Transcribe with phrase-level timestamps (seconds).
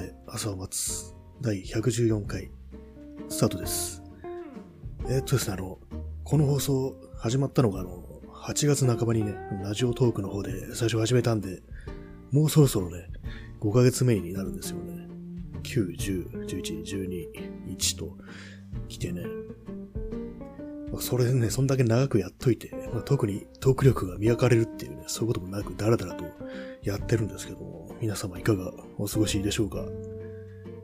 [0.00, 2.50] で朝を待つ第114回
[3.28, 4.02] スタートです。
[5.08, 5.78] えっとですね、あの、
[6.24, 8.02] この放送始まったのがあの、
[8.32, 11.62] 8月半ばにね、ラジオトークの方で最初始めたんで、
[12.32, 13.08] もうそろそろね、
[13.60, 15.06] 5ヶ月目になるんですよね。
[15.62, 17.28] 9、10、11、12、
[17.76, 18.16] 1と
[18.88, 19.22] 来てね。
[20.98, 26.24] それでね、そんだけ長くやっといて、まあ特にトーク力が磨かれるっていうね、そういうこともなくダラダラと
[26.82, 27.58] やってるんですけど、
[28.00, 29.84] 皆様いかがお過ごしでしょうか？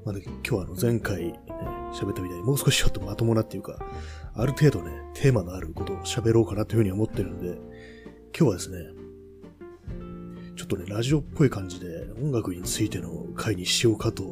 [0.04, 1.40] まあ、今日はあの前回ね、
[1.94, 3.78] 喋ったみたいにもう少しちょっとまともなっていうか、
[4.34, 7.58] ある程度ね、テーマのあることを喋ろうかなというふうに思ってるんで、
[8.38, 8.78] 今日はですね、
[10.56, 11.86] ちょっとね、ラジオっぽい感じで
[12.22, 14.22] 音楽についての回にしようかと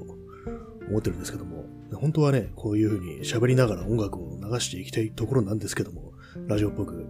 [0.86, 6.12] 思ってるんですけども、本当はね、こういう風に喋りながら音楽を流していきたいところなんですけども、
[6.48, 7.06] ラジオっぽく。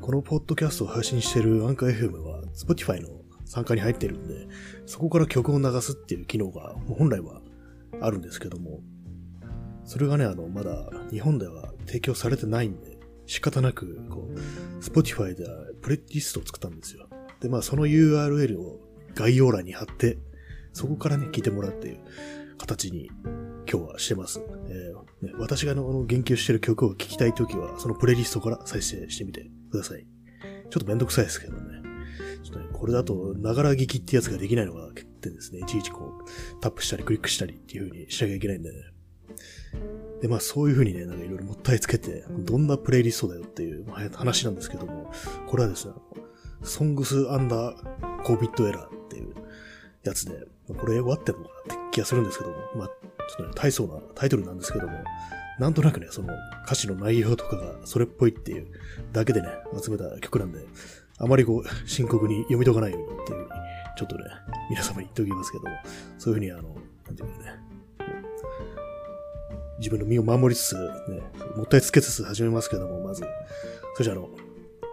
[0.00, 3.19] このポッドキャストを配信しているアンカー FM は Spotify の
[3.50, 4.46] 参加に入ってるんで、
[4.86, 7.42] そこから曲を流すっていう機能が本来は
[8.00, 8.80] あるんですけども、
[9.84, 17.08] それがね、あの、まだ日本では提供されてないんで、仕方なく、こう、Spotify ではプレイリストを作ったんですよ。
[17.40, 18.78] で、まあその URL を
[19.16, 20.18] 概要欄に貼って、
[20.72, 21.98] そこからね、聞いてもらうっていう
[22.56, 23.10] 形に
[23.68, 24.40] 今日はしてます。
[24.68, 30.06] えーね、私があの言及してる曲を聴きたいときは、そのプレイリストから再生してみてください。
[30.70, 31.79] ちょっとめんどくさいですけどね。
[32.42, 35.60] ちょっとね、これだと、ながら聞きってやつができないのが欠点ですね。
[35.60, 38.78] いちいちこう、タップしたりクリックしたりっていう風にしなきゃいけないんでね。
[40.20, 45.10] で、まあそういう風にね、なんかいろいろもったいつけて、どんなプレイリストだよっていうま話なんですけども、
[45.46, 45.94] これはですね、
[46.62, 49.34] ソングスアンダーコビットエラーっていう
[50.04, 54.92] やつで、これ英語合ってるのかなって気がするんですけども、まあちょっとね、大層なタイトルなんですけども、
[55.58, 56.32] なんとなくね、その
[56.64, 58.68] 歌詞の内容とかがそれっぽいっていう
[59.12, 59.48] だけでね、
[59.82, 60.60] 集めた曲なんで、
[61.20, 63.50] あまりこう、深刻に読み解かないようにっていうふうに、
[63.96, 64.24] ちょっとね、
[64.70, 65.70] 皆様に言っておきますけども、
[66.18, 66.74] そういうふうにあの、
[67.06, 67.60] なんていうかね、
[69.78, 71.22] 自分の身を守りつつ、ね、
[71.56, 73.22] もったいつけつつ始めますけども、まず、
[73.94, 74.28] それじゃあの、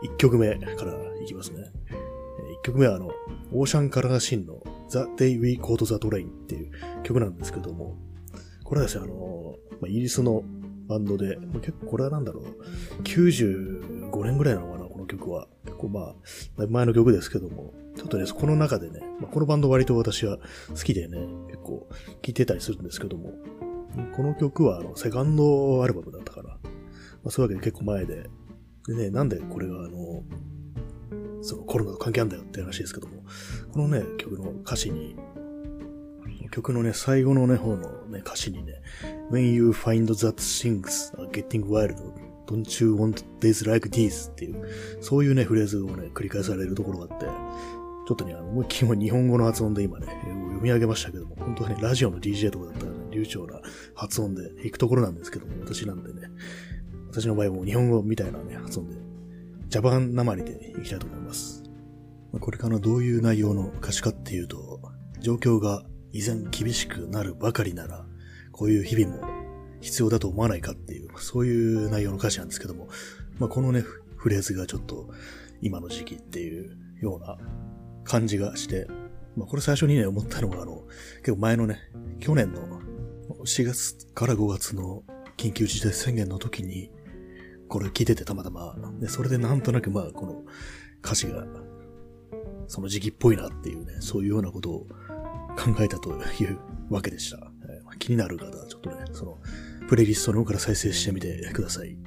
[0.03, 0.93] 1曲目から
[1.23, 1.71] いきますね。
[2.61, 3.11] 1曲目はあの、
[3.53, 6.71] オーシャンカラーシーンの The Day We Caught the Train っていう
[7.03, 7.97] 曲なんですけども、
[8.63, 10.43] これはですね、あの、まあ、イギリスの
[10.87, 14.76] バンドで、まあ結構これはなんだろう、95年ぐらいなのかな、
[15.07, 15.47] 曲は。
[15.65, 16.15] 結構ま
[16.57, 20.37] あ、前の曲ですけども、ちょっとね、この中でね、まあ、このバンド割と私は
[20.69, 23.33] 好きでね、結構聴いてたりするんですけども、
[24.15, 26.49] この曲はあの、セカンドアルバムだったかな。
[26.49, 26.57] ま
[27.27, 28.29] あ、そういうわけで結構前で、
[28.87, 30.23] でね、なんでこれがあの、
[31.41, 33.23] そのコロナと関係あるんだよって話ですけども、
[33.71, 35.15] このね、曲の歌詞に、
[36.51, 38.81] 曲のね、最後のね、方のね、歌詞にね、
[39.31, 41.95] When you find that things are getting wild,
[42.47, 44.67] don't you want days like these っていう、
[45.01, 47.25] そういうね、フレーズをね、繰り返されるところがあって、
[48.07, 53.59] ちょっとね、あの、思いっきり日本語の発音で今ね、読み上げましたけども、本当はね、ラジオの DJ とかだったらね、流暢な
[53.95, 56.29] 発音で行くところなんですけども、私なんでね、
[57.11, 58.95] 私の場合も日本語みたいなね、発音で、
[59.67, 61.63] ジャパンなまりでいきたいと思います。
[62.39, 64.79] これからどういう内容の歌詞かっていうと、
[65.19, 68.05] 状況が依然厳しくなるばかりなら、
[68.53, 69.36] こういう日々も
[69.81, 72.87] 必要だと思わないかっていう、そういう内容の歌詞なんですけども、
[73.39, 73.83] まあ、このね、
[74.15, 75.09] フレーズがちょっと
[75.61, 77.37] 今の時期っていうような
[78.03, 78.87] 感じがして、
[79.35, 80.83] まあ、これ最初にね、思ったのが、あの、
[81.19, 81.79] 結構前のね、
[82.19, 82.81] 去年の
[83.45, 85.03] 4月から5月の
[85.37, 86.91] 緊急事態宣言の時に、
[87.69, 90.43] これ聞いててたまたま、で、それでなんとなくまあ、この
[91.03, 91.45] 歌詞が、
[92.67, 94.87] その時期っぽいなっていうね、そういうようなことを
[95.57, 96.13] 考えたとい
[96.45, 97.37] うわけでした。
[97.69, 99.37] えー気になる方はちょっとね、その、
[99.87, 101.97] プレイリストの方から再生してみてください。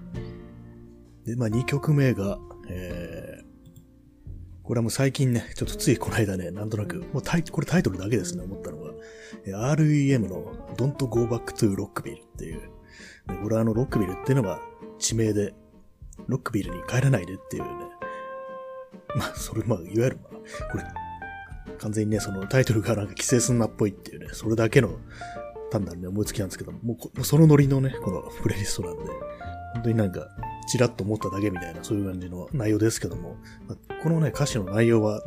[1.25, 8.93] で、まあ2曲目が、えー、これはもう最近ね、ちょっとついこの間ね、なんとなく、もうタイこれタイトルだけですね、思ったのが、
[9.77, 12.61] REM の Don't Go Back to Rockville っていう、
[13.27, 14.61] でこれはあの、ロックビルっていうのが
[14.99, 15.55] 地名で、
[16.29, 17.71] ロックビルに帰らないでっていうね、
[19.17, 20.85] まあ、それ、まあ、いわゆる、まあ、これ、
[21.79, 24.99] 完全にね、そのタイトルがなんか規制すんなっぽいっていうね、それだけの
[25.71, 29.05] 単なるね、思いつきなんですけども、もうそのノリのね、このプレイリストなんで、
[29.75, 30.29] 本当になんか、
[30.71, 33.37] ちらっと思っただけみたいな、そういう感じの内容ですけども、
[33.67, 35.23] まあこのね、歌詞の内容は、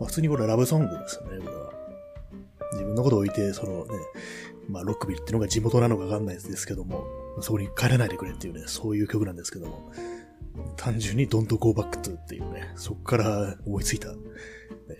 [0.00, 1.72] まあ、普通にこれラブソングですよね、これは。
[2.72, 3.94] 自分のことを置いて、そのね、
[4.68, 7.04] まあ、ロックビルってのが地元なのかわかんないですけども、
[7.40, 9.92] そこに帰らないでくれっていうね、そういう曲なんですけども、
[10.76, 14.16] 単純に Don't Go Back to っていうね、そこから思いついた、ね、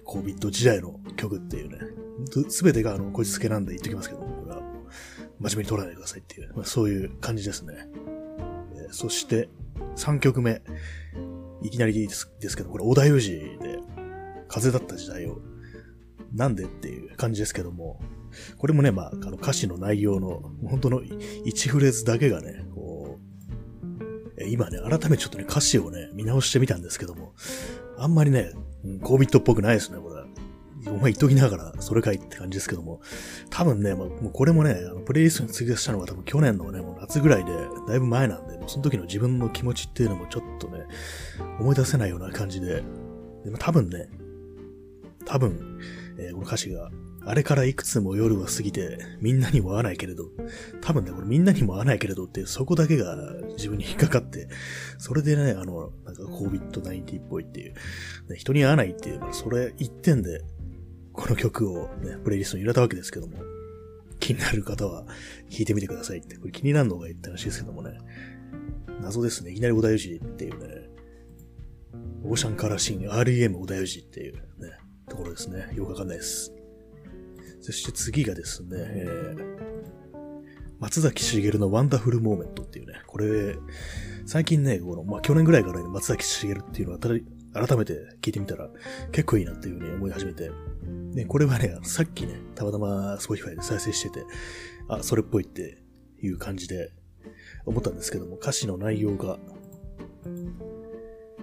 [0.04, 1.78] コビット時代の曲っていうね、
[2.48, 4.65] すべてがあの、こじつけなんで言っときますけども、これは。
[5.40, 7.88] 真面目に取らないでくださいっていう、まあ、そういう感じですね。
[8.74, 9.48] えーそして、
[9.96, 10.62] 3曲目。
[11.62, 13.78] いきなりですですけど、これ、小田裕二で、
[14.48, 15.40] 風だった時代を
[16.34, 18.00] なんでっていう感じですけども、
[18.58, 23.18] これもね、まあ、あの歌詞の内容の、本当の1フレーズだけがね、こ
[24.38, 27.34] う、今ね、改めてちょっとね、歌詞をね、見直してみたんですけども、
[27.98, 28.52] あんまりね、
[29.02, 30.15] コービットっぽくないですね、これ。
[30.88, 33.00] お前言っときながら、それかいって感じですけども、
[33.50, 37.52] 多分ね、まあ、もうこれもね、あのプレイリストに追加したのが多分去年のね、もう夏ぐらいで、
[37.88, 40.84] だいぶ前なんで、もうその時の自分の気持ちっていうのもちょっとね、
[41.58, 42.82] 思い出せないような感じで、
[43.44, 44.08] でも多分ね、
[45.24, 45.78] 多分、
[46.18, 46.90] えー、この歌詞が、
[47.28, 50.30] あれからいくつも夜は過ぎて、みんなにも会わないけれど、
[50.80, 53.16] 多分ね、これみんなにも会わないけれどって、そこだけが
[53.56, 54.48] 自分に引っかかって、
[54.98, 57.74] それでね、あの、なんか COVID-19 っぽいっていう、
[58.28, 60.42] ね、人に会わないっていう、それ一点で、
[61.16, 63.38] この曲をね、プレイリストに入れたわけですけども、
[64.20, 65.04] 気になる方は
[65.50, 67.98] 弾いてみてくださいって、これ気になるのが言ったらしいですけどもね、
[69.00, 69.52] 謎ですね。
[69.52, 70.88] いきなり織田裕二っていうね、
[72.24, 74.40] Ocean Colour Scene REM 織田裕二っていうね、
[75.08, 75.70] ところですね。
[75.74, 76.52] よくわかんないです。
[77.60, 79.56] そして次がですね、えー、
[80.78, 83.56] 松崎しげるの wonderful moment っていうね、これ、
[84.26, 86.98] 最近ね、この、まあ、去年ぐらいからね、松崎しげるっていうのを
[87.56, 88.68] 改めて聞いてみたら、
[89.12, 90.50] 結構いいなっていうふうに思い始めて、
[91.14, 94.24] ね、これはね、さっきね、たまたま Spotify で再生してて、
[94.88, 95.82] あ、それっぽいって
[96.22, 96.92] いう感じで
[97.64, 99.38] 思ったんですけども、歌詞の内容が、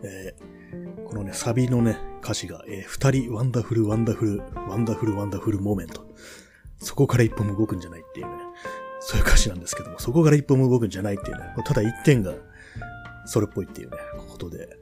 [0.04, 6.08] えー、このね、サビのね、歌詞が、えー、二人、 wonderful、wonderful、wonderful、wonderful moment。
[6.80, 8.34] そこから一歩も動くんじゃないっていうね、
[9.00, 12.34] そういう歌詞なんですけども、そこから一歩も動くんじゃないっていうね、ただ一点が、
[13.26, 13.98] それっぽいっていうね、
[14.30, 14.78] ことで、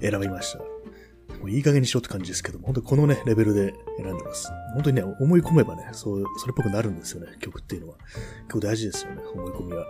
[0.00, 0.58] 選びました。
[0.58, 4.50] もういい加減にしろって感じですけども、本当このね、レベルで選んでます。
[4.74, 7.96] 本当にね、思い込めばね、そう、それっぽくなるんですよね、曲っていうのは。
[7.98, 9.86] 結構大事ですよね、思い込みは。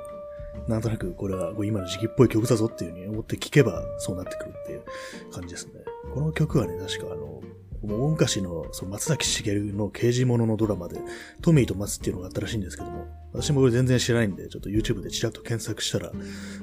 [0.69, 4.83] なんとなくこれは今の時期っぽい曲だぞっていう風に思って聴けばそうなってくるっていう
[5.31, 5.73] 感じですね。
[6.15, 7.34] この曲はね、確かあの、
[7.87, 11.01] もう大昔のその松崎しげるの刑事物のドラマで、
[11.43, 16.13] トミーと松っていうのがあったらしいんですけども、私もこれ全然知らないんで、ちょっと YouTube でちらっと検索したら、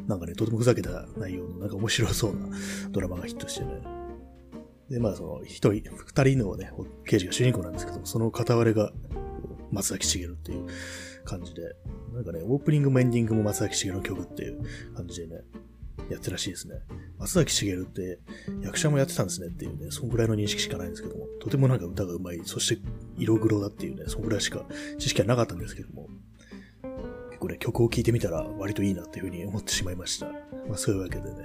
[0.07, 2.47] なんかね、とてもふざけた内容のなんか面白そうな
[2.89, 3.81] ドラマがヒットしてね。
[4.89, 6.71] で、まあその、一人、二人のね、
[7.05, 8.91] 刑事が主人公なんですけども、その片割れが
[9.71, 10.67] 松崎しげるっていう
[11.23, 11.61] 感じで、
[12.13, 14.61] なんかね、オープニングもエンディングも松崎しげるの曲っていう
[14.95, 15.43] 感じでね、
[16.13, 16.75] やってらしいですね。
[17.17, 18.19] 松崎しげるって
[18.63, 22.81] 役者もやってたんですねっていうね、そんぐらいの認識しかないんですけども、とてもなんか歌が上手い、そして
[23.17, 24.65] 色黒だっていうね、そんぐらいしか
[24.97, 26.07] 知識はなかったんですけども、
[27.29, 30.27] 結構ね、曲を聴いてみたら割といいなっていうふうに思ってしまいました。
[30.67, 31.37] まあそういうわけでね、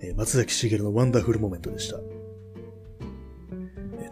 [0.00, 1.98] えー、松崎しげるの wonderful moment でした。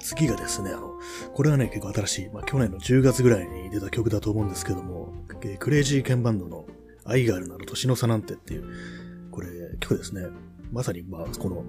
[0.00, 0.98] 次がですね、あの、
[1.34, 5.12] これはね、結構新しい、まあ、去年の10月ぐらいに出た曲だと思うんですけども、
[5.58, 6.66] クレイジーケンバンドの
[7.04, 8.64] 愛があるなら年の差なんてっていう、
[9.38, 9.48] これ、
[9.78, 10.26] 曲ですね。
[10.72, 11.64] まさに、まあ、この、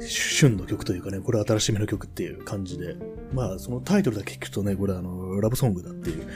[0.00, 2.96] 旬の曲というかね、これ新しめの曲っていう感じで、
[3.32, 6.26] まあ、そのタイトルだけ聞くとね、これあの、ラブソングだっていう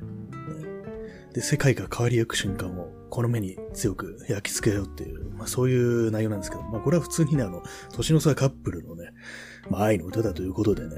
[1.33, 7.63] で、世界が変わりゆく瞬間をこの目に強く焼き付けようっていう、まあそういう内容なんですけど、まあこれは普通にね、あの、
[7.95, 9.11] 年の差カップルのね、
[9.71, 10.97] まあ愛の歌だということでね、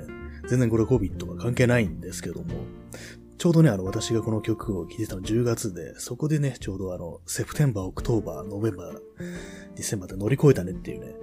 [0.48, 2.54] 全然これ COVID は関係ないんですけども、
[3.38, 11.14] ちょうどね、あの、私がこの曲を聴いてたの10月で、そこでね、ちょうどあの、 September、October、November、December で乗り越えたねっていうね、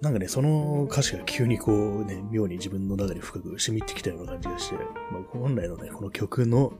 [0.00, 6.72] なんかね、その歌詞が急にこうね、妙に自分の中に深く染みってきたような感じがして、まあ、本来のね、この曲の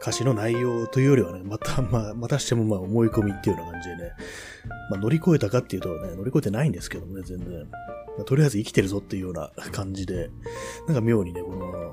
[0.00, 4.10] 歌詞の内容というよりはね、また、まあ、またしてもまあ思い込みっていうような感じでね、
[4.90, 7.68] まあ乗り越えたかっていうとね、乗り越えてないんですけどもね、全然。
[8.18, 10.28] まあ、とりあえず生きてるぞっていうような感じで、
[10.88, 11.92] なんか妙にね、この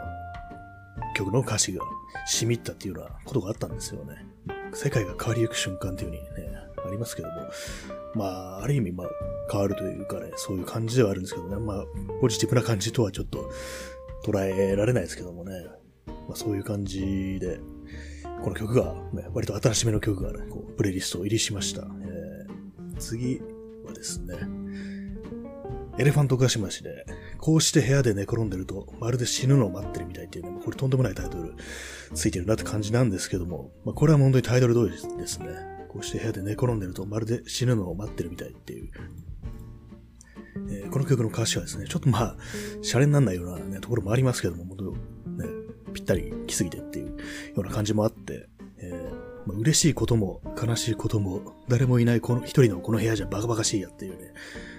[1.16, 1.84] 曲の歌詞が
[2.26, 4.26] 染みったっていうようなことがあったんですよね。
[4.74, 6.58] 世界が変わりゆく瞬間っていう風にね、
[6.88, 7.34] ありますけども、
[8.16, 9.08] まあ、ある意味、まあ、
[9.52, 11.86] 変わるというかね、そういう感じではあるんですけどね、まあ、
[12.22, 13.50] ポジティブな感じとはちょっと
[14.26, 15.54] 捉えられないですけどもね、
[16.08, 17.60] まあ、そういう感じで、
[18.44, 21.82] この曲が、ね、割と新しめの曲がね、こう、プレイリストを入りしました。
[21.82, 23.42] えー、次
[23.86, 24.36] はですね、
[25.98, 27.06] エレファントガシマシで、
[27.40, 31.56] こうして部屋で寝転んでると、まるで死ぬのを待ってるみたいっていうね、これとんでもないタイトル
[32.14, 35.79] ついてるなって感じなんですけども、まあ、これは本当にタイトル通りですね。
[35.90, 38.90] こうして部屋で寝転んでると、まるで死ぬのを待ってるみたいっていう。
[40.72, 42.38] えー、この曲の歌詞はですね、ちょっとまあ、
[42.82, 44.84] シャレにならないような、ね、ところもありますけども、本当
[45.44, 45.48] ね、
[45.94, 47.16] ぴったり来すぎてっていうよ
[47.58, 54.34] うな感じもあって、えー、まあ、嬉しいことも悲しいことも誰もいないこの一人のこの部屋じゃバカバカしいやっていうね。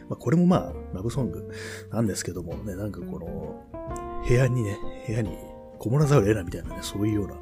[0.09, 1.51] まあ、これもまあ、ラブソング
[1.91, 5.37] なんですけどもね、なんかこの、部屋にね、部屋に
[5.79, 7.35] こもらざるを得ないみたいなね、そういうような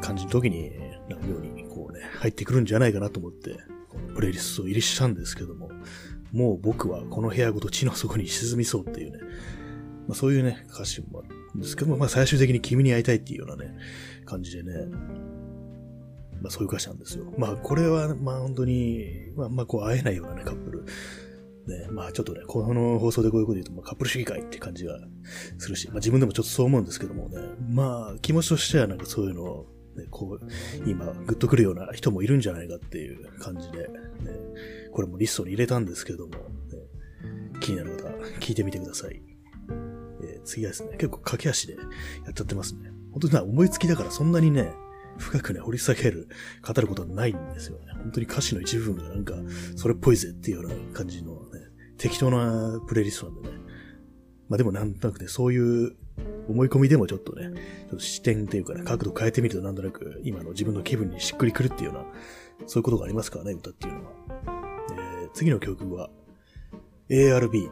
[0.00, 0.72] 感じの時に、
[1.08, 5.70] なるように、こうね、入ってくるんじゃないかなと思って、このプレイリストを入りしたんですけども、
[6.32, 9.18] もう僕はこの部屋ごと地の底に沈みそうっていうね、
[10.08, 13.76] まあ、そういうね、歌詞もあるんですけども、まあ最終的に君に会いたいっていうようなね、
[14.24, 14.86] 感じでね、
[16.40, 17.32] まあそういう歌詞なんですよ。
[17.38, 20.84] まあこれは、まあ本当に、まあまあこう会えないようなね、カップル。
[21.66, 24.98] ね、まあちょっとね、この放送でこういうこと言うと、まあ、カップル主義会って感じが
[25.58, 27.38] するし、まあ自分でもちょっとそう思うんですけどもね、
[27.70, 33.88] まあ気持ちとしてはなんかそういうのを、ね、こう、今、グッとくるような人もいるんじゃないかっていう感じで、ね、
[34.92, 36.38] これもリストに入れたんですけども、ね、
[37.60, 38.08] 気になる方、
[38.40, 39.22] 聞いてみてください。
[40.22, 41.80] えー、次はですね、結構駆け足でや
[42.30, 42.90] っちゃってますね。
[43.12, 44.72] 本当にな思いつきだからそんなにね、
[45.18, 46.28] 深くね、掘り下げる、
[46.66, 47.92] 語ることはないんですよね。
[47.92, 49.34] 本当に歌詞の一部分がなんか、
[49.76, 51.60] それっぽいぜっていうような感じのね、
[51.98, 53.58] 適当なプレイリストなんでね。
[54.48, 55.96] まあでもなんとなくね、そういう
[56.48, 64.10] 思い込みでもちょっとね、ちょっと視点っていうかね、角度変えてみるとなんとなく今の自分の気分にしっくりくるっていうような、そういうことがありますからね、歌っていうのは。
[64.92, 66.10] えー、次の曲は、
[67.08, 67.70] ARB、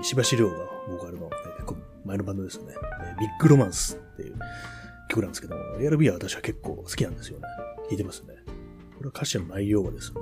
[0.00, 0.56] 石橋亮が
[0.88, 2.74] ボーカルの、ね、結構前のバンドですよね
[3.16, 3.20] え。
[3.20, 4.38] ビッグロマンスっていう
[5.08, 7.44] 曲なんですけども、ARB は私は結構好きなんですよね。
[7.84, 8.34] 弾いてますね。
[8.96, 10.20] これは歌詞の内容はですね、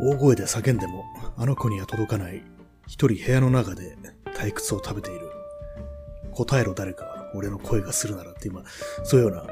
[0.00, 1.04] えー、大声で叫んでも
[1.36, 2.42] あの子には届かない
[2.86, 3.96] 一人部屋の中で
[4.36, 5.35] 退屈を食べている。
[6.36, 8.64] 答えろ誰か、俺の声がするならっていう、まあ、
[9.04, 9.46] そういうような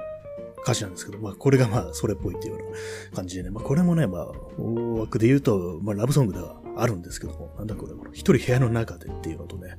[0.63, 2.71] 歌詞なんですけど、まあ、これがまあ、それっぽいっていうよう
[3.11, 9.79] な感じでね、まあ、これもね、まあ、大枠で言うと、まあ、ラブソングではあるんですけども、なんだこれ、一人部屋の中でっていうのとね、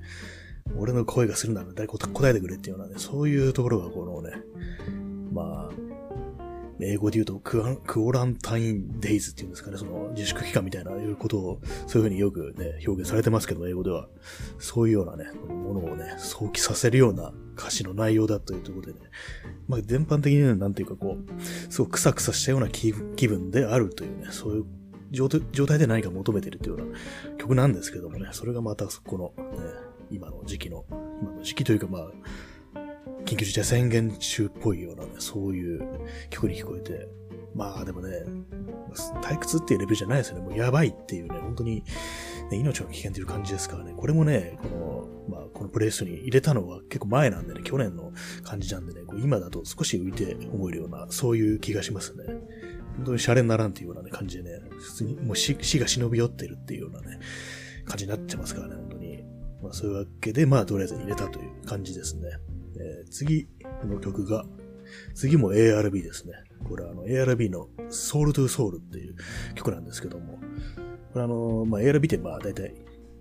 [0.78, 4.32] 俺の声がするなら誰か答えてくれっていうようなね、そういうところがこのね、
[5.32, 5.86] まあ、
[6.80, 14.08] 英語で言うとクアクオランタインデイズっていうんですかね、その自粛期間みたいないうことを、そういうふうによくね、表現されてますけど、英語では。
[14.60, 19.00] そういうようなね、ものをね、想起させるような歌詞の内容だというところでね、
[19.68, 24.66] まあ全般的にね、なんていうかこう、すごくクサクサしたような気分であるというね、そういう
[25.12, 26.98] 状態で何か求めてるというような
[27.38, 29.64] 曲なんですけどもね、それがまたそこの、ね、
[30.12, 30.86] 今の時期の、
[31.22, 32.12] 今の時期というかまあ、
[33.26, 35.82] 緊急事態宣言中っぽいようなね、そういう
[36.30, 37.08] 曲に聞こえて、
[37.56, 38.24] まあでもね、
[39.22, 40.44] 退屈っていうレベルじゃないですよね。
[40.44, 41.84] もうやばいっていうね、本当に、
[42.52, 43.94] ね、命の危険という感じですからね。
[43.96, 48.12] これもね、この、まあ、このプレイスに入れたのは結構前なんでね、去年の
[48.44, 52.26] 感じなんでね、こう今だと少し浮いて思えるような、そういう気がしますね。
[52.98, 57.20] 本当にシャレにならんっていうようなね、感じでね、普通にもう死死が忍び寄ってるっていうようなね、
[57.86, 59.24] 感じになってますからね、本当に。
[59.64, 62.30] まあそういうわけで、まあとりあえず入れたという感じですね。
[62.80, 63.48] えー、次
[63.86, 64.46] の曲が、
[65.14, 66.34] 次も ARB ですね。
[66.68, 69.16] これはあの ARB の Soul to Soul っていう
[69.56, 70.40] 曲なんですけども、
[71.14, 72.74] これあの、まあ、ARB ってまあ大体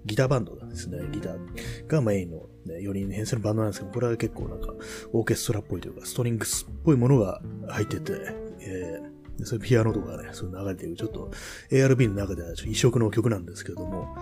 [0.07, 0.99] ギターバンドですね。
[1.13, 4.73] ギターがメインの、ね、4人編成のバンドなんですけど、これは結構なんか
[5.13, 8.13] オーケストラっぽいというか、ストリングスっぽいものが入ってて、
[8.61, 11.31] えー、そういうピアノとかね、そういう流れている、ちょっと
[11.71, 14.17] ARB の中ではちょっと異色の曲なんですけども、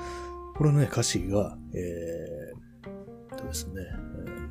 [0.57, 3.83] これのね、歌詞が、えー、とですね、
[4.27, 4.42] えー、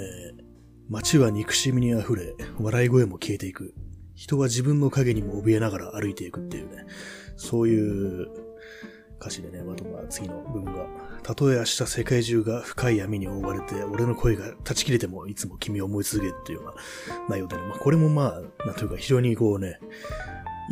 [0.00, 0.50] え
[0.88, 3.74] 街は憎しみに溢れ、笑い声も消えていく。
[4.14, 6.84] 人は自分の影にも怯えながら歩いていくっていうね、
[7.36, 8.28] そういう
[9.20, 10.86] 歌詞でね、またまあ次の部分が、
[11.22, 19.78] たとえ明日世界中が深い闇に覆われて、俺の声が断ち切れてもいつも君を思い続けるっていうような内容でね、まあこれもまあ、なんというか非常にこうね、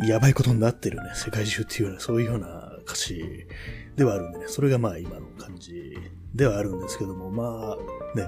[0.07, 3.47] やばいことになってるね、世界中っていうような、そういうような歌詞
[3.95, 5.97] ではあるんでね、それがまあ今の感じ
[6.33, 8.27] ではあるんですけども、まあね、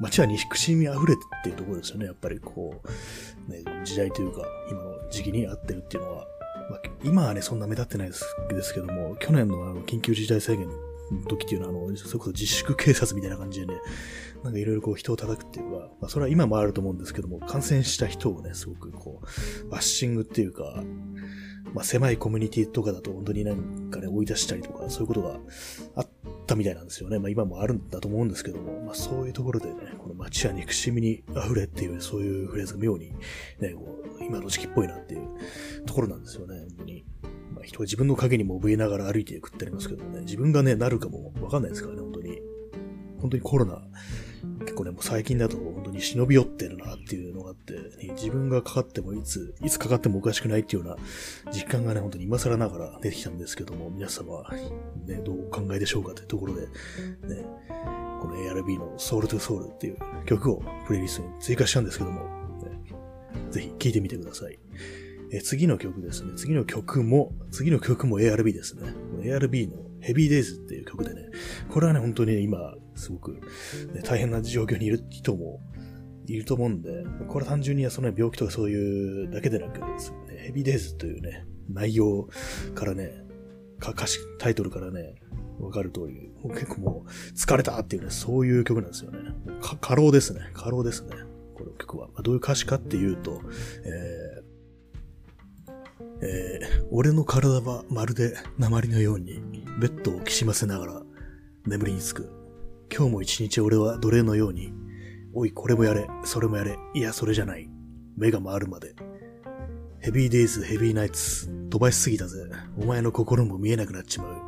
[0.00, 2.06] 街は憎しみ溢れてっていうところですよね。
[2.06, 2.82] やっぱりこ
[3.48, 6.26] う、ね、時代というか、今の時期に合ってるっていうのは。
[6.68, 10.74] まあ、今はね、そんな目立ってないですですけども、去年のあの、緊急事態宣言の
[11.28, 13.80] 時っていうのは、あの、それこそ自粛警察みたいな感じでね、
[14.42, 20.82] なんかいろいろこう人を叩くっていうか、まあそれは今もあると思うんですけども、感染した人をね、すごくこう、バッシングっていうか、
[21.72, 25.38] まあ狭いコミュニティとかだと本当になんかね、追い出したりとか、そういうことが
[25.94, 26.08] あっ
[26.46, 27.18] たみたいなんですよね。
[27.18, 33.12] まあ今もあるんだと思うんですけども、まあそういうところでね、この街は憎しみに溢れっていう、そういうフレーズが妙に
[33.60, 35.28] ね、こう今の時期っぽいなっていう
[35.84, 37.04] ところなんですよね、本当に。
[37.54, 42.40] まあ人は自分の影にも怯えながら歩いていくってありますけどね、自分がね、なるかもわかんないですからね、本当に。
[43.18, 43.82] 本当にコロナ
[44.66, 54.42] 結構ね、もう最近だと本当に忍び寄ってるなっていうのがあって、ね、自分がかかってもいつ、いつかかってもおかしくないっていうような実感がね、本当に今更ながら出てきたんですけども、皆様、
[55.06, 56.68] ね、どうお考えでしょうかというところで、ね、
[58.20, 62.22] この ARB の Soul to Soul っていう曲をプレイリストに追加したんですけども、
[62.64, 62.82] ね、
[63.50, 64.58] ぜひ聴いてみてください。
[65.32, 66.32] え次の曲ですね。
[66.36, 68.92] 次の曲も、次の曲も ARB ですね。
[69.22, 71.28] ARB のヘビーデイズっていう曲でね、
[71.68, 73.32] これはね、本当に、今、すごく、
[73.92, 75.60] ね、大変な状況にいる人も
[76.26, 79.86] いると思うんで、これ単純にその病気とかそういうだけでなく、ね、
[80.38, 82.28] ヘビーデイズというね、内容
[82.76, 83.10] からね、
[83.80, 85.16] 歌詞、タイトルからね、
[85.58, 89.18] わかる通り、もう結構もう疲れたっていうね、そういう曲なんですよね。
[89.80, 90.50] 過労ですね。
[90.54, 91.10] 過労ですね。
[91.56, 92.08] この曲は。
[92.08, 93.40] まあ、どういう歌詞かっていうと、
[93.84, 94.46] えー、
[96.22, 99.40] えー、俺の体はまるで鉛のように
[99.78, 101.02] ベッドをきしませながら
[101.66, 102.30] 眠りにつく。
[102.90, 104.72] 今日も一日俺は奴隷のように、
[105.34, 107.68] おい、これもやれ、それもやれ、いや、それじゃない。
[108.16, 108.94] 目が回るまで。
[110.00, 112.48] ヘビーデイズ、ヘビーナイツ、飛ばしすぎたぜ。
[112.78, 114.45] お前の心も見えなくなっちまう。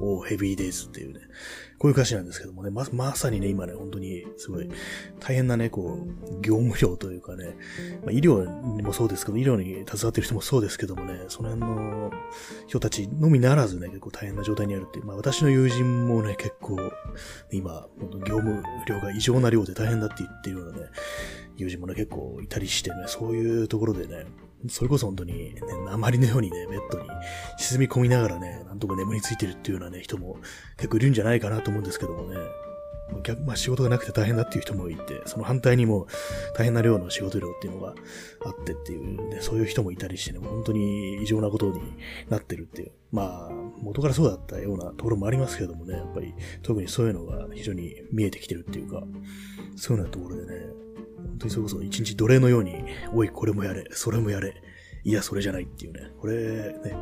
[0.00, 1.20] おヘビーデイズっていうね、
[1.78, 4.68] こういう歌詞なんですけどもね、ま、まさにね、今ね、本当にすごい
[5.20, 7.56] 大変なね、こう、業務量というかね、
[8.04, 12.10] まあ、医療にもそうですけど、医療に携わってる人もそうですけどもね、その辺の
[12.66, 16.78] 人たちのみならずね、結構大変な状態にあるっていう、まあ私の友人もね、結構、
[17.52, 17.86] 今、
[18.26, 20.86] 業務量が異常な量で大変だって言ってるようなね、
[21.56, 24.26] 友人もね、結構いたりしてね、そういうところでね、
[24.68, 27.08] それこそ本当に、ね、鉛のようにね、ベッドに
[27.58, 30.38] 沈み込みながらね、なんとか眠りついてるっていうようなね、人も
[30.76, 32.36] 結構いるんじゃないかなと思うんですけどもね。
[33.22, 36.06] 逆、まあ仕事がなくて大変だっていう人もいて、その反対にも
[36.56, 37.94] 大変な量の仕事量っていうのが
[38.44, 41.80] あってっていう、ね、そういう人もいたりしてね、本当に異常なことに
[42.28, 42.92] なってるっていう。
[43.10, 49.02] まあ、元からそうだったようなところもありますけどもね、やっぱり特にそういうのが非常に見えてきてるっていうか、
[49.76, 50.66] そういうようなところでね、
[51.26, 54.54] 本当にそれこそ一日奴隷のように、おい、これもやれ、それもやれ、
[55.04, 56.10] いや、それじゃないっていうね。
[56.20, 56.34] これ、
[56.84, 56.94] ね、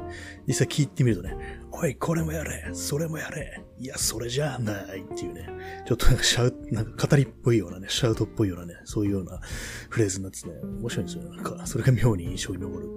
[0.47, 1.37] 実際聞いてみるとね、
[1.73, 5.49] おい、これもやれ、それもやれ、いや、それじゃないっていうね、
[5.87, 9.41] ちょっとなんかシャウなんか語りっぽいようなね、シャウトっぽいようなね、そういうような
[9.89, 11.37] フレーズになっててね、面白いんですよね。
[11.37, 12.89] なんか、それが妙に印象に残る。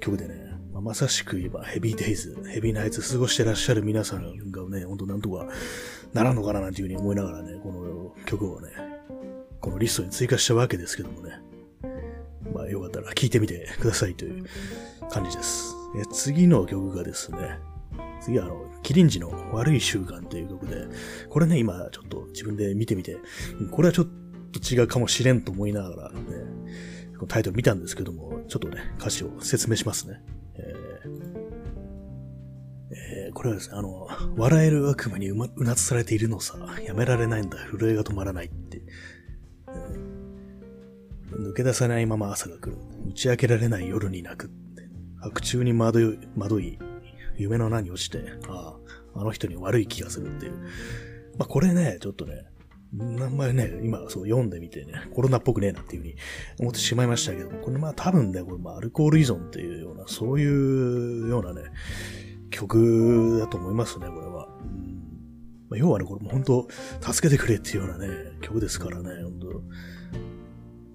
[0.00, 5.48] 曲でね、まあ、まさしく言えばヘビーデイズ、ヘビーナイツ過ごしてらっしゃる皆さんがね、ほんとなんとか
[6.12, 8.68] ならんのかななんていうふうに思いながらね、この曲をね、
[9.60, 11.40] このリストに追加したわけですけどもね。
[12.54, 14.44] まあよかったら聴いてみてくださいという
[15.10, 15.74] 感じです。
[15.96, 17.58] え次の曲がですね、
[18.20, 20.86] 次はあの、キリンジの悪い習慣という曲で、
[21.28, 23.18] これね、今ちょっと自分で見てみて、
[23.70, 24.06] これはちょっ
[24.52, 26.20] と違うかもしれんと思いながらね、
[27.26, 30.20] タイトル見たんですけども、ちょっとね、歌詞を説明しますね。
[30.54, 31.48] えー
[32.90, 38.82] えー、これはですね、あの、笑える悪夢にう,、ま、うなつされているのさ、やめられないんだ、震えが止まらないって、
[41.30, 42.76] 抜け出さないまま朝が来る。
[43.08, 44.50] 打ち明けられない夜に泣く。
[45.20, 46.78] 白昼に惑い、惑い、
[47.36, 48.76] 夢の穴に落ちて、あ
[49.14, 50.52] あ、あの人に悪い気がするっていう。
[51.38, 52.46] まあ、これね、ちょっとね、
[53.00, 56.16] あんまりね、今そう読んでみてね、コロナっぽくねえなっていうふうに
[56.60, 61.64] 思ってしまいましたけども、これまあ多分ね、これまあアルコール依存っていうような、そういうようなね、
[62.50, 64.48] 曲だと思いますね、これは。
[64.62, 64.88] うん
[65.68, 66.66] まあ、要はね、これも本当
[67.12, 68.08] 助けてくれっていうようなね、
[68.40, 69.62] 曲ですからね、本当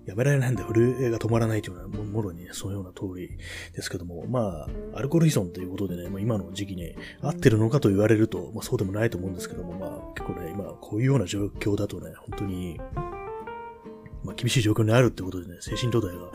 [0.05, 3.37] やめられないんだ、震えが止まらないというようなもろにね、そのような通り
[3.73, 12.79] ですけども、まあ、アルコール依存ということでね、まあ、今の時期に合ってるのかと言われると、まあそうでもないと思うんですけども、まあ結構ね、今こういうような状況だとね、本当に、
[14.23, 16.31] まあ厳しい状況にあるってことでね、精神状態が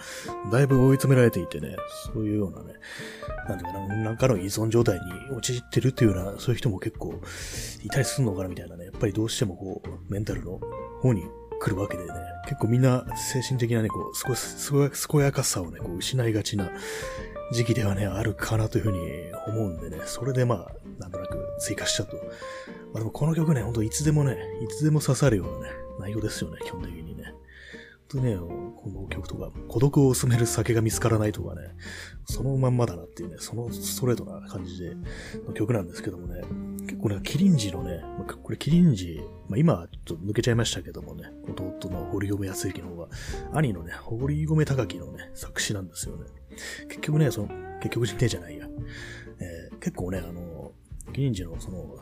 [0.51, 1.77] だいぶ追い詰められていてね、
[2.13, 2.75] そういうようなね、
[3.49, 4.99] なんていうかな、なんかの依存状態
[5.31, 7.21] に陥ってるっていうような、そういう人も結構
[7.85, 10.61] いたりするのかなみたいなね、やっぱりどうしてもこう、メンタルの
[11.01, 11.25] 方に
[11.61, 12.13] 来るわけでね、
[12.45, 16.71] 結構みんな精神的なね、こう、すごい、すごい、健やかさをね、こう、失いがちな
[17.53, 18.99] 時期ではね、あるかなというふうに
[19.47, 22.17] 思うんでね、それでまあ、なんとなく追加しちゃうと。
[22.17, 27.35] まあでもこの曲ね、ほんといつでもね、いつでも刺さるようなね、内容ですよね、基本的にね。
[28.09, 31.69] とね、この曲とか、孤独を薄める酒が見つからないとかね、
[32.25, 34.95] そのまんまだなっていうね、そのストレートな感じで、
[35.47, 36.43] の曲なんですけどもね、
[36.87, 38.03] 結構ね、キリンジのね、
[38.43, 43.09] これキリンジ、まあ、今ちょっと抜けちゃいましたけどもね、弟の堀米康之の方が、
[43.53, 46.25] 兄のね、堀米高樹のね、作詞なんですよね。
[46.89, 47.49] 結局ね、その、
[47.81, 48.67] 結局人定じゃないや。
[49.41, 50.73] えー、結構ね、あの、
[51.13, 51.97] キリンジのその、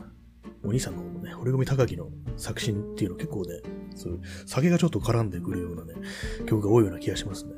[0.67, 3.61] お兄さんのね、堀組高木の作品っていうの結構ね、
[3.95, 5.93] そういう酒がちょっと絡んでくるようなね、
[6.45, 7.53] 曲が多いような気がしますね。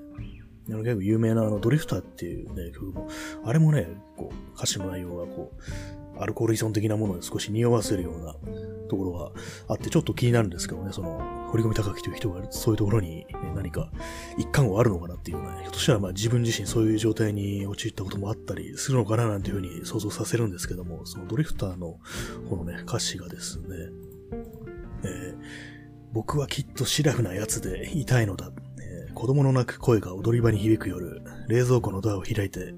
[0.69, 3.07] あの結構有名なあのドリフターっていうね、曲も、
[3.43, 5.61] あれもね、こう、歌詞の内容がこう、
[6.19, 8.35] アルコール依存的なものを少し匂わせるような
[8.89, 9.31] ところが
[9.67, 13.91] あって、ちょっと気になるんですけどね、その、堀込高樹という人がそういうところに、ね、何か
[14.37, 21.97] 一貫をあるのかなっていうね、ひょっとしたらまあ自分自身そういう状態に陥ったこともあったりするのかななんていうふうに想像させるんですけども、そのドリフターの
[22.49, 23.65] このね、歌詞がですね、
[25.03, 25.35] えー、
[26.11, 28.51] 僕はきっとシラフなやつでいたいのだ。
[29.15, 32.73] 子供の泣く声が踊り場に響く夜、冷蔵庫のドアを開いて、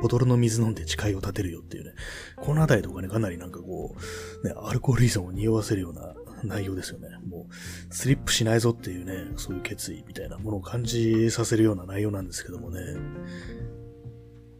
[0.00, 1.92] ボトルの水飲んで誓いを立てるよっていうね、
[2.36, 3.96] このあたりとかね、かなりなんかこ
[4.42, 7.08] う、ね、アルコール依存を匂わせるような内容ですよね。
[7.28, 12.80] もう、スリップしないぞっていうね、そういう決意みたいなものを感じさせるような内容なんですけどもね。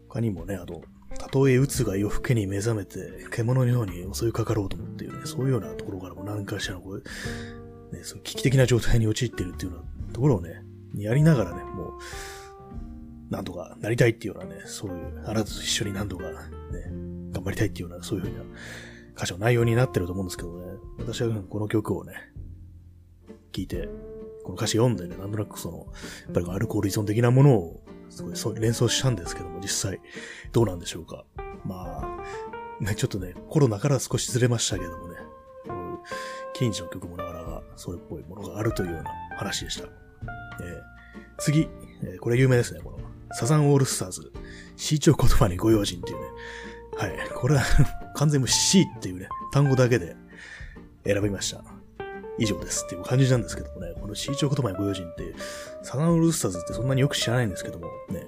[0.07, 0.81] 他にもね、あと、
[1.17, 10.63] たとえ鬱が夜更けに目覚めて、獣のように襲いかかろうと思っていうね、そういうようなところからも何かしらのこう、ね、そう危機的な状態に陥ってるっていうようなところをね、
[10.95, 11.89] やりながらね、もう、
[13.29, 16.33] なんとかなりたいっていうようなね、そういう、あなたと一緒に何とかね、
[17.31, 18.43] 頑張りたいっていうような、そういうふうな
[19.15, 22.13] 歌詞の内容になってると思うんですけどね、私はこの曲をね、
[23.51, 23.87] 聞いて、
[24.43, 25.83] この歌詞読んでね、なんとなくその、や
[26.31, 29.99] っぱりアルコール依存的なものを、すごいそう連想したんですけども、実際、
[30.51, 31.25] どうなんでしょうか。
[31.63, 35.15] まあ、ね、ちょっとね、コロナから少しずれましたけどもね、
[35.67, 35.97] こういう、
[36.53, 39.87] キリンジの曲もなかなかそれっぽいものがあるというような話でした。
[39.87, 39.91] えー、
[41.37, 41.69] 次、
[42.03, 42.97] えー、これ有名ですね、この、
[43.31, 44.31] サザンオールスターズ、
[44.75, 46.25] 市長言葉にご用心っていうね、
[46.97, 47.63] はい、これは
[48.15, 50.15] 完全無 C っていうね、単語だけで
[51.05, 51.63] 選びました。
[52.39, 55.35] 以上ですっていう感じなんですけどもね、この C 長言葉にご用心って、
[55.83, 58.25] サザンオールスターズってそんなによく知らないんですけども、ね、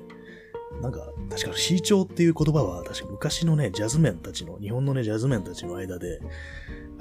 [0.82, 6.20] なんか、確か C 長っていう言葉は、確か昔のね、ジャズメンたちの、日本のね、ジャズメンたちの間で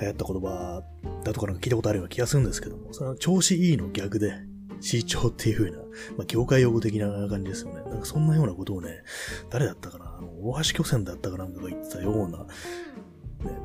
[0.01, 0.83] 流行った言葉
[1.25, 4.35] だとかなんか聞いたことあるような気がするんですけども、その調子いいの逆で、
[4.81, 5.79] C 長っていう風な、
[6.17, 7.83] まあ、業界用語的な感じですよね。
[7.89, 9.03] なんかそんなようなことをね、
[9.51, 12.47] 誰だったかな、あの、大橋巨船だったかなんかが言ってたような、ね、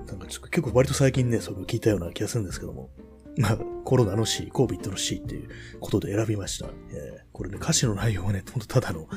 [0.08, 2.90] なんかちょっと結構割と最近ね、それを聞いたような気がするんですけども、
[3.38, 5.50] まあ、コロナの C、コービットの C っていう
[5.80, 6.68] ことで選びました。
[6.68, 9.08] えー、これね、歌詞の内容はね、ほんとただの、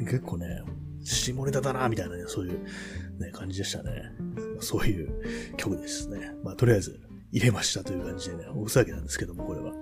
[0.00, 0.62] 結構ね、
[1.04, 2.64] 下ネタだな、みたいなね、そういう、
[3.18, 4.12] ね、感じでしたね。
[4.60, 6.32] そういう曲ですね。
[6.44, 7.00] まあ、とりあえず、
[7.32, 9.72] 入れましたという感じでね、おふざけなんですけども、これは。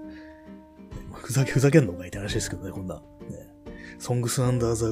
[1.12, 2.96] ふざけ、ふざけんのがいいって話ですけどね、こんな。
[2.96, 3.02] ね。
[3.98, 4.86] ソングスアンダーザ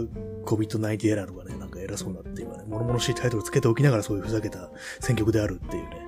[0.45, 6.07] COVID-19 エラーとかね、なんか偉そうなっていうかね、物々しいタイトルつけておきながらそういうふざけた選曲であるっていうね、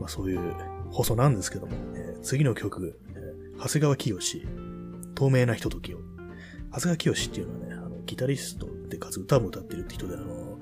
[0.00, 0.54] まあそういう
[0.90, 4.18] 放送なんですけども、えー、次の曲、えー、長谷川清
[5.14, 5.98] 透明なひとときを。
[6.72, 10.58] 長谷川清っていうのはね、あの、ギタリストでかつ歌も歌ってるって人で、あの、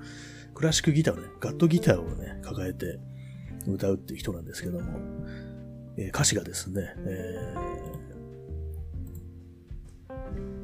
[0.55, 2.99] クラシックギターをね、ガットギターをね、抱えて
[3.67, 4.99] 歌うっていう人なんですけども、
[5.97, 8.10] えー、歌詞がですね、えー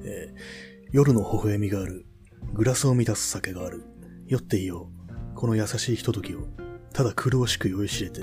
[0.05, 2.07] えー、夜の微笑みがある、
[2.53, 3.85] グラスを満たす酒がある、
[4.27, 6.47] 酔っていよう、この優しいひとときを、
[6.93, 8.23] ただ苦しく酔いしれて、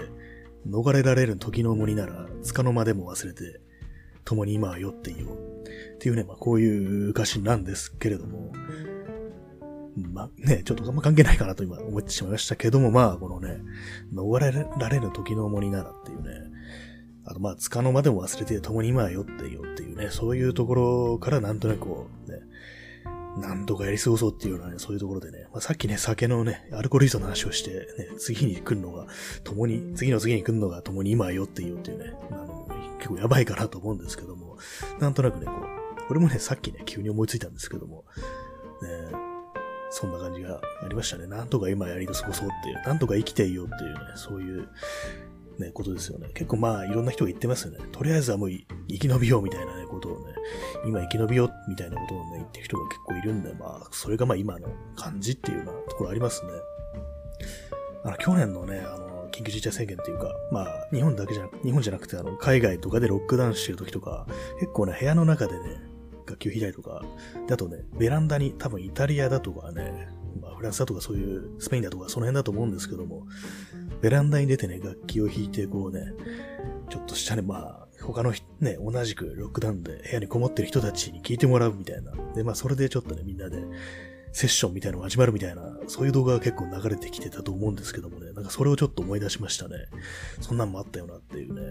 [0.68, 3.62] 逃れられる時の重荷なら、つかの間でも忘れて、
[4.26, 5.64] 共に今は酔っていよう。
[5.96, 8.52] っていうね、まあこういう歌詞なんですけれども、
[9.96, 13.62] まあね、ちょっとあんま関係ないかなと今思ってしまいましたけども、まあこのね、
[14.14, 16.30] 逃れられる時の重荷ならっていうね、
[17.26, 22.40] あとまあ、つかの間でも忘れて共に今は酔ってよっていうね、そういうところからなんとなくこう、ね、
[23.38, 27.86] なんとかやり過ごそうっていうようなね、そういうところでね、まあ、さっきね、酒のね、アルコール依存の話をして、ね、
[28.18, 29.08] 次に来るのが、
[29.44, 34.58] 共に、次の次に来るのが共に今は酔ってよっていうね、あの、結構やばいかなと思うんですけども、
[35.00, 38.06] なんとなくね、こう、これもね、さっきね、急に思いついたんですけども、
[38.82, 38.90] ね、
[39.90, 41.28] そんな感じがありましたね。
[41.28, 44.68] なんとか今やり過ごそうっていう、なんとか生きていようっていうね、そういう
[45.60, 46.30] ね、ことですよね。
[46.34, 47.80] 結構まあ、いろんな人が言ってますよね。
[47.92, 50.34] とりあえずはもう生き延びようみたいなね、ことをね、
[50.86, 56.52] 今生き延びようみたいなことをね、言ってる人が結構いるんで、まあ、それがまあ今の感じっていうようなところありますね。
[58.04, 64.28] あの、去年のね、あの、緊急事態宣言っていうか、まあ、日本だけじゃなく、日本じゃなくて、あの、海外とかでロックダウンしてる時とか、
[64.60, 65.82] 結構ね、部屋の中でね、
[66.28, 67.02] 楽器を弾いたりとか、
[67.48, 70.10] で、あとね、ベランダに、多分イタリアだとかね、
[70.42, 73.26] まあ、フランスだとかそういう、スペインだとかその辺だと思うんですけども、
[74.04, 76.14] ベランダに出てね、楽器を弾いて、こうね、
[76.90, 82.12] ちょっとしたね、まあ、他のね、同じくロックダウンで部屋にこもってる人たちに聞いてもらうみたいな。
[82.36, 83.64] で、まあ、それでちょっとね、みんなで、
[84.34, 89.76] セッションみたいなのが始まるみたいな、そういう動画が結構流れてきてたと思うんですけどもね、なんかそれをちょっと思い出しましたね。
[90.42, 91.62] そんなんもあったよなっていうね。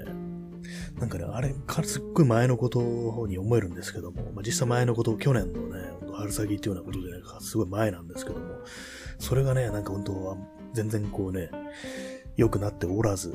[0.98, 8.46] なんかね、あれすっごい前のことに思えるんですけども、まあ、実際前のこと、去年のね、春先っていうようなことでね、すごい前なんですけども、
[9.18, 10.36] それがね、なんか本当は
[10.72, 11.50] 全然こうね、
[12.36, 13.34] 良くなっておらず、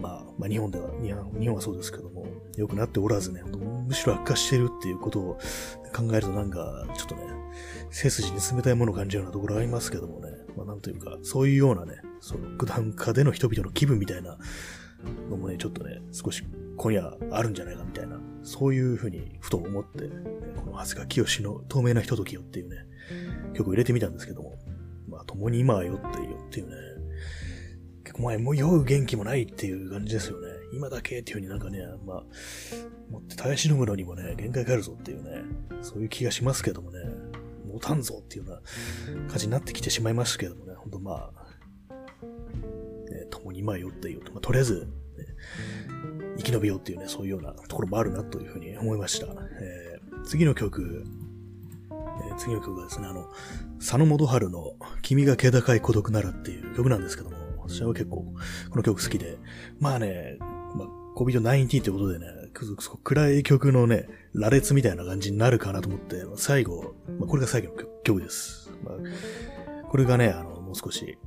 [0.00, 3.42] まあ、まあ、日本では、日本はそうですけども、良くなっておらずね、
[3.86, 5.38] むしろ悪化してるっていうことを
[5.94, 7.22] 考えるとなんか、ちょっとね、
[7.90, 14.38] 背筋に冷たいものを感じるようなところありますけどもね、まあなんというか、そういうようなね、そのロックダウン下での人々の気分みたいな
[15.30, 16.44] のもね、ちょっとね、少し
[16.76, 20.10] 今夜あるんじゃないかみたいな、そういうふうにふと思って、ね、
[20.56, 22.76] この長谷川清の透明なひとときよっていうね、
[23.54, 24.58] 曲を入れてみたんですけども、
[25.08, 26.74] まあ共に今は酔っていよっていうね、
[28.18, 30.48] お前もう酔う元気もないっていう感じですよね。
[30.72, 32.22] 今だけっていう風になんかね、まあ、
[33.10, 35.42] 持って耐え忍ぶのにもね、限界があるぞっていうね、
[35.82, 36.98] そういう気がしますけどもね、
[37.72, 38.60] 持たんぞっていうよ
[39.06, 41.92] うな感じになってきてしまいましたけどもね、ほんとまあ、
[43.10, 45.24] ね、共に前よっていう、まあ、とりあえず、ね、
[46.38, 49.26] 生き延びようっていうね、そういうようなところもあるなというふうに思いました。
[49.26, 51.04] えー、次の曲、
[51.92, 53.28] え、次の曲がですね、あの、
[53.78, 57.37] 佐野元春の君が気高い孤独ならっていう曲なんですけども、
[57.68, 58.24] 私は結構
[58.70, 59.38] この曲好きで、
[59.78, 60.38] まあね、
[60.74, 62.26] まあ、COVID-19 ってことでね、
[63.04, 68.70] 暗い曲のね、羅列みたいな感じになるかなと思って、最後、まあ、これが最後の曲です。
[68.84, 71.18] まあ、これがね、あの、もう少し、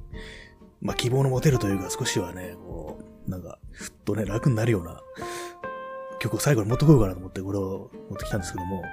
[0.81, 5.01] まあ、希望の持てるというか、少しはね、こう、なんか、ふっとね、楽になるような
[6.19, 8.83] 曲を最後に持ってこようかなと思って、これを持ってきたんですけども、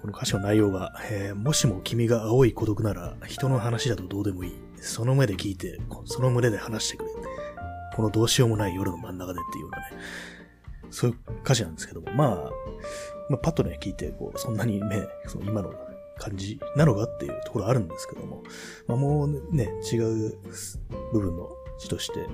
[0.00, 4.65] この歌詞の内容が、えー、もしも君が青い孤独なら、人の話だとどうでもいい。
[4.80, 7.10] その目で聞いて、その胸で話してくれ。
[7.94, 9.84] このどうしようもない夜の真ん中でっていうようなね、
[10.90, 12.50] そういう歌詞なんですけども、まあ、
[13.30, 15.72] まあ、パッとね、聞いて、こう、そんなにね、その今の
[16.18, 18.42] 感じなのかっていうところあるんですけども、
[18.86, 20.38] まあ、もうね、違う
[21.12, 22.26] 部分の字として、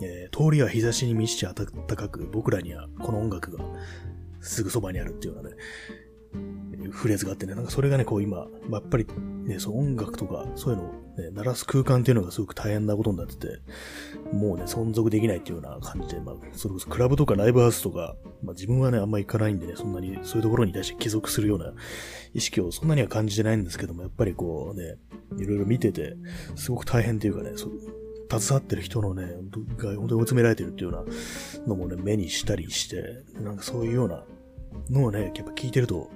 [0.00, 3.64] えー、通りは日差しに満ちて暖かく、僕らにはこの音楽が
[4.40, 5.56] すぐそばにあるっていうようなね、
[6.90, 9.06] フレーズがあってね、なんかそれがね、こう今、やっぱり
[9.44, 13.60] ね、その音楽とか、そういうのをね、鳴らす空間っていうのがすごく大変なことになってて、
[14.32, 21.72] もうね、存続できないっていうような感じで、まあ、それこそクラブとかライブハウスとか、まあ自分はね、あんま行かないんでね、そんなにそういうところに対して帰属するような
[22.32, 24.96] 意識をそんなには感じてないんですけども、やっぱりこうね、
[25.38, 26.16] いろいろ見てて、
[26.56, 27.52] すごく大変っていうかね、
[28.30, 29.24] 携わってる人のね、
[29.76, 34.24] が本当に追い詰められてるっていうようなのもね、目にしたりして、なんかそういうような
[34.90, 36.10] のをね、やっぱ聞いてると、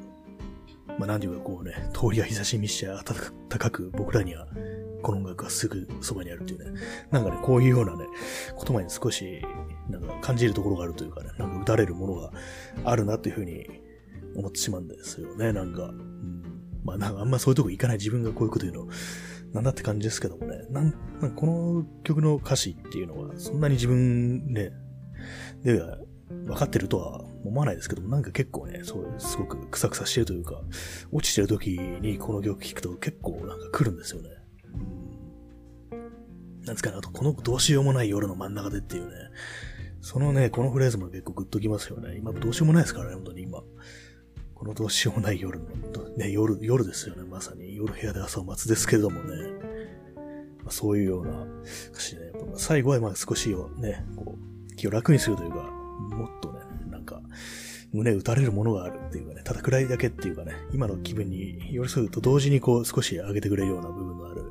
[0.98, 4.46] まあ、なんていうかこうね、通りは日差し見して暖かく僕らには、
[5.02, 6.80] この音楽がすぐそばにあるっていうね、
[7.10, 8.04] なんかね、こういうようなね、
[8.56, 9.42] 言葉に少し、
[9.88, 12.32] なんか感じるところがあるというかね、なんか打たれるものが
[12.84, 13.66] あるなっていうふうに
[14.36, 15.84] 思ってしまうんですよね、なんか。
[15.84, 16.42] うん、
[16.84, 18.88] まあなんかあんまそういうとこ行かない自分がこういうこと言うの、
[19.52, 20.92] なんだって感じですけどもね、なん
[21.34, 24.72] この曲の歌詞っていうのは、そんなに自分ね、
[25.62, 25.98] では
[26.28, 30.60] 分かってるとは思わないですけども、なんか結構ね、そう、すごくクサクサしてるというか、
[31.10, 34.30] 落ちてる時にこの曲聴くと結構なんか来るんですよね。
[36.64, 39.12] なんですかね、あとこのどうしようもない夜の真ん中でっていうね、
[40.00, 42.16] そのね、このフレーズも結構グッときますよね。
[42.16, 43.62] 今どうしようもないですからね、本当に今。
[44.54, 45.66] このどうしようもない夜の、
[46.16, 47.22] ね、夜、夜ですよね。
[47.22, 49.36] まさに夜部屋で朝を待つですけれどもね。
[50.58, 51.46] まあ、そういうような
[51.92, 52.22] 歌詞ね。
[52.22, 57.20] やっぱ最後はまあ少しをね、こう、気を楽にするというか、もっとね、なんか、
[57.92, 64.50] 胸打たれるものがあるっていうかね、ただ暗いだけっていうかね、今の気分に寄り添うと同時にこう少し上げてくれるような部分のある、ね、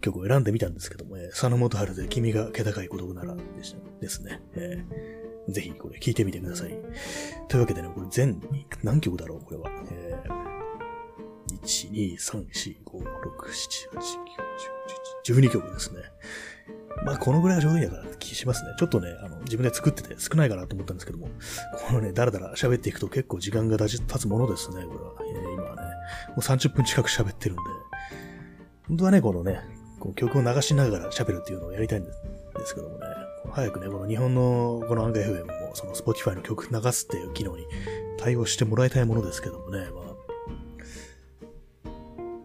[0.00, 4.40] 曲を選んでみたんですけども、えー、佐野元春で君が気高い孤独ならでしたですね。
[4.54, 6.78] えー、ぜひこれ聴いてみてください。
[7.48, 8.40] というわけでね、これ全
[8.82, 9.70] 何曲だろうこれは。
[9.90, 14.00] えー、1、2、3、4、5、6、7、8、
[15.26, 16.00] 9、10、12曲ですね。
[17.04, 18.74] まあ、このぐらいは上手やから気しますね。
[18.78, 21.28] ちょっとね、あの、自分で作ってて少ないかなと思ったんですけども、
[21.86, 25.12] このね、だらだら喋っていくと結構時間が経つものですね、これは。
[25.20, 25.82] えー、今はね、
[26.28, 27.62] もう30分近く喋ってるんで、
[28.88, 29.60] 本当はね、このね、
[30.00, 32.10] こう曲を流しながら喋るっていうのをやりたいんで
[32.64, 33.06] すけどもね、
[33.52, 37.64] 早くね、この日本のこのアンガ FM もその Spotify の曲流すっていう機能に
[38.18, 41.90] 対応してもらいたいものですけどもね、まあ、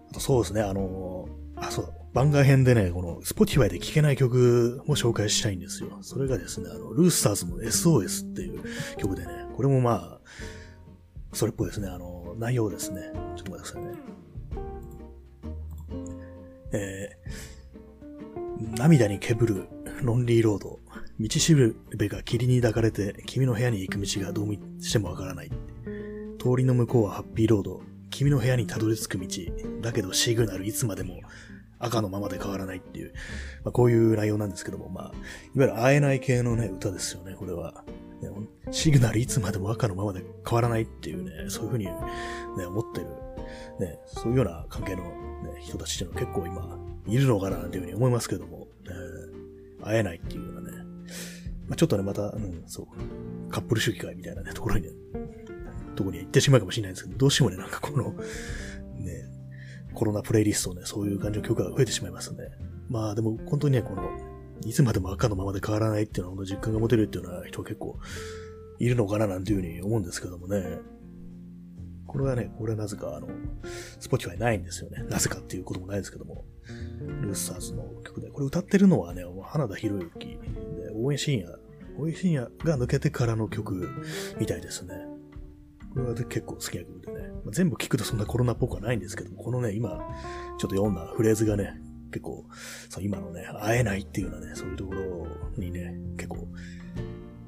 [0.10, 5.98] あとそうですね、あのあ、そうだ、番外編でね、この Spotify で聴けない曲を紹介したいんですよ。
[6.02, 8.62] それがですね、あの、ルースターズの SOS っていう
[8.98, 10.20] 曲でね、これもまあ、
[11.32, 13.02] それっぽいですね、あの、内容ですね。
[13.38, 13.92] ちょっと待ってくださいね。
[16.74, 19.68] えー、涙にけぶる
[20.02, 20.80] ロンリーロード。
[21.20, 25.50] 道しるべが霧に抱かれて、君の部屋に行く道がどうしてもわからない。
[26.40, 27.82] 通りの向こうはハッピーロード。
[28.10, 29.28] 君の部屋にたどり着く道。
[29.82, 31.22] だけどシグナルいつまでも
[31.82, 33.14] 赤のままで変わらないっていう、
[33.64, 35.14] まあ、こういう内容なんですけども、まあ、いわ
[35.56, 37.84] ゆる会えない系のね、歌ですよね、これは。
[38.22, 38.30] ね、
[38.72, 41.92] シグナルいつまでも赤のままで変わらないっていうね、そういうふうに、ね、
[42.68, 43.08] 思ってる、
[43.80, 45.10] ね、そういうような関係の、ね、
[45.60, 48.66] 人たちっていうのは結構今、いるのかなっていうふうに思いますけども、ね、
[49.84, 50.78] 会えないっていうようなね、
[51.68, 54.90] まあ、ちょっとね、また、うん、そう、カップル主義会みたいなね、ところに、ね、
[55.96, 58.14] ところに行ってしまうかもしれないんですけど、どうしてもね、なんかこの、
[59.00, 59.31] ね、
[59.94, 62.38] コロナプレイリストね、そういう感じの曲が増えてしまいますね。
[62.90, 64.04] まあでも本当にね、この、
[64.66, 67.98] いつまでも赤のままで変わらないっていうのは、実感が持てるっていうような人は結構
[68.80, 70.80] いるのかななんていうふうに思うんですけどもね。
[72.08, 73.28] これはね、これはなぜかあの、
[74.00, 75.04] Spotify ないんですよね。
[75.10, 76.44] なぜかっていうこともないですけども。
[77.22, 78.30] ルースターズの曲で。
[78.30, 80.38] これ歌ってるのはね、花田裕之で、
[80.94, 81.58] 大江慎也、
[81.98, 83.90] 大江慎也が抜けてからの曲
[84.40, 84.94] みたいですね。
[85.94, 87.21] これは結構好きな曲でね。
[87.50, 91.74] 全部聞くとそんなコロナっぽくはないんですけども、このね、今、ちょっと読んだフレーズがね、
[92.12, 92.46] 結構、
[92.90, 95.28] そう今のね、会えないっていうようなね、そういうところ
[95.58, 96.48] にね、結構、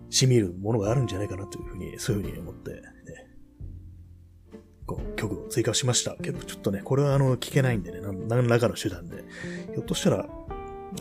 [0.09, 2.81] 染みるものがあるんじゃないかなというふうに、そういうふうに思って、ね、
[4.85, 6.15] こう曲を追加しました。
[6.15, 9.23] けど、ちょっとね、これはあの、聞けないんでね、何らかの手段で、
[9.73, 10.27] ひょっとしたら、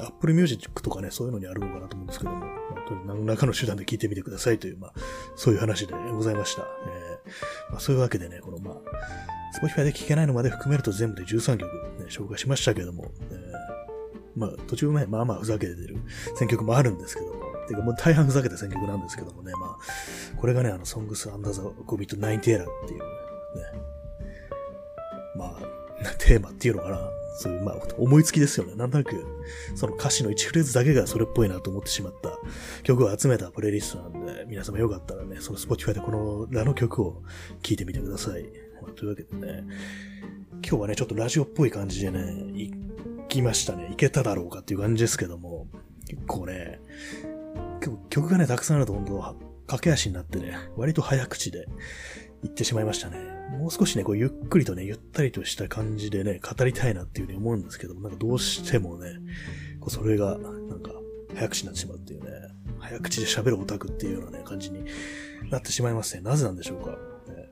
[0.00, 4.92] Apple Music とかね、そういうのにあるのかなと思うんですけども、本当に何らかの手段で聞いてみてくださいという、まあ、
[5.36, 6.62] そういう話でございました。
[6.62, 7.11] えー
[7.70, 8.74] まあ、そういうわけでね、このまあ、
[9.64, 13.40] Spotify で聴けないのまで含めると全部で13曲、ね、紹介しましたけども、えー、
[14.34, 15.96] まあ、途中ね、まあまあふざけてる
[16.36, 19.78] 選曲もあるんですけども、てかもう大半ふざけた選曲なんですけどもね、まあ、
[20.36, 22.66] これがね、あの、Songs Under the COVID-19 っていうね、
[25.36, 25.58] まあ、
[26.18, 27.21] テーマっていうのかな。
[27.34, 28.74] そう、まあ、思いつきですよね。
[28.74, 29.24] なんとなく、
[29.74, 32.38] その歌詞の1フレーズだけがそれっぽいなと思ってしまった
[32.82, 37.22] 曲を集めたプレイリストなんで、皆様よかったらね、その Spotify でこのらの曲を
[37.62, 38.44] 聴いてみてください。
[38.82, 39.64] まあ、というわけでね、
[40.66, 42.20] 今日はね、ちょっとラジオっぽい感じでね、
[42.52, 42.72] 行
[43.28, 43.86] きましたね。
[43.90, 45.68] 行けただろうかっていう感じですけども、
[46.08, 46.80] 結構ね、
[48.10, 51.66] 曲がね、たくさんあると本当、駆け足になってね、割と早口で
[52.42, 53.41] 言ってしまいましたね。
[53.58, 59.10] もう少しね、こうゆっくりとね、ゆったりとした感じでね、語りたいなっていうふうに思うんですけども、なんかどうしてもね、
[59.80, 60.92] こうそれが、なんか、
[61.34, 62.30] 早口になってしまうっていうね、
[62.78, 64.84] 早口で喋るオタクっていうようなね、感じに
[65.50, 66.22] なってしまいますね。
[66.22, 66.90] なぜなんでしょうか。
[66.90, 66.96] ね、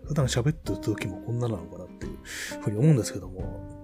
[0.04, 2.18] 普段喋ってる時もこんななのかなっていう
[2.60, 3.80] ふうに思うんですけども、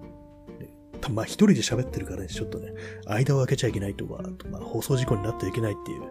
[0.99, 2.73] たまあ一人で喋ってるからね、ちょっとね、
[3.05, 6.01] 間を空けちゃいけないとか、まあ、放送事故になってはいけないっていう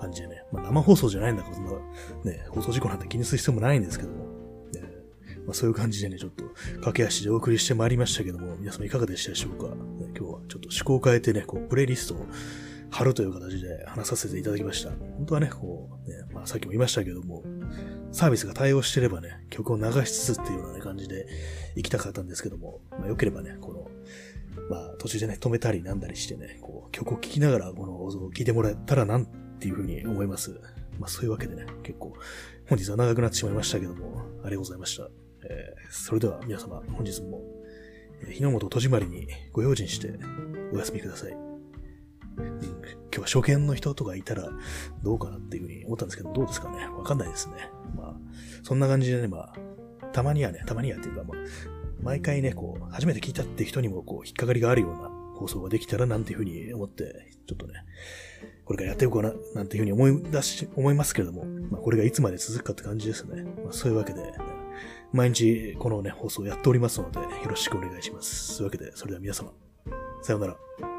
[0.00, 1.72] 感じでね、まあ生放送じゃないんだから、そんな、
[2.24, 4.31] ね、放送事故なんて気にする必要もないんですけども、
[5.46, 6.44] まあ、そういう感じでね、ちょっと
[6.76, 12.26] 駆け足でお送りしてまいりましたけども、皆様いかがでしたでしょうか、ね、今日はちょっと趣向を変えてね、こう、プレイリストを
[12.92, 14.90] 貼るという形で話させていただきました。
[14.90, 17.42] 本当はね、こう、ね、まあさっきも言いましたけども、
[18.12, 21.26] サービスが対応してればね、曲を流しつつっていうような、ね、感じで
[21.74, 23.90] 行きたかったんですけども、まあ良ければね、この、
[24.68, 29.24] まあ途中でね、止めたりなんだりしてね、こう、曲を聴きながらこの放送を聴いてもらえたらなん
[29.58, 30.50] ていうふうに思います。
[31.00, 32.12] まあそういうわけでね、結構、
[32.68, 35.21] 本日は長くなってしまいましたけども、ありがとうございました。
[35.48, 37.42] えー、それでは皆様、本日も、
[38.26, 40.12] え、日の本戸締まりにご用心して
[40.72, 41.32] お休みください。
[42.34, 42.46] 今
[43.10, 44.48] 日は初見の人とかいたら
[45.02, 46.86] どうかなっていうふうに思ったんですけど、どうですかね？
[46.86, 47.70] わかんないですね。
[47.94, 48.16] まあ、
[48.62, 49.54] そんな感じでね、まあ、
[50.12, 51.38] たまにはね、たまにはっていうか、まあ、
[52.00, 57.74] 毎回ね、こう、初めて聞いたって人にも、こう、引っかかりがあるような放送ができたらなんていうふうに思って、ちょっとね、
[58.64, 63.42] これからやっていこうかな、なんていうふうに思い出し、思いますけれども、まあ、これがいつまで続くかって感じですね。
[63.62, 64.20] まあ、そういうわけで、
[65.12, 68.56] 毎日このね、放送やっておりますので、よろしくお願いします。
[68.56, 69.52] というわけで、それでは皆様、
[70.22, 70.91] さようなら。